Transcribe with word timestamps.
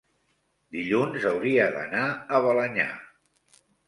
dilluns 0.77 1.27
hauria 1.31 1.67
d'anar 1.75 2.05
a 2.13 2.39
Balenyà. 2.47 2.87